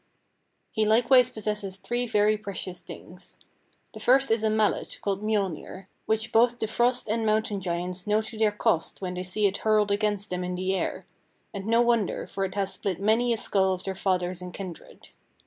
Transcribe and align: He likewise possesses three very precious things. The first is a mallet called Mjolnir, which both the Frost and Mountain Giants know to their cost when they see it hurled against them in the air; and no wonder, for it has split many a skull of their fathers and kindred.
He 0.71 0.83
likewise 0.83 1.29
possesses 1.29 1.77
three 1.77 2.07
very 2.07 2.35
precious 2.35 2.81
things. 2.81 3.37
The 3.93 3.99
first 3.99 4.31
is 4.31 4.41
a 4.41 4.49
mallet 4.49 4.97
called 5.03 5.21
Mjolnir, 5.21 5.85
which 6.07 6.31
both 6.31 6.57
the 6.57 6.65
Frost 6.67 7.07
and 7.07 7.23
Mountain 7.23 7.61
Giants 7.61 8.07
know 8.07 8.19
to 8.23 8.35
their 8.35 8.51
cost 8.51 8.99
when 8.99 9.13
they 9.13 9.21
see 9.21 9.45
it 9.45 9.57
hurled 9.57 9.91
against 9.91 10.31
them 10.31 10.43
in 10.43 10.55
the 10.55 10.73
air; 10.75 11.05
and 11.53 11.67
no 11.67 11.81
wonder, 11.81 12.25
for 12.25 12.43
it 12.45 12.55
has 12.55 12.73
split 12.73 12.99
many 12.99 13.31
a 13.31 13.37
skull 13.37 13.73
of 13.73 13.83
their 13.83 13.93
fathers 13.93 14.41
and 14.41 14.55
kindred. 14.55 15.09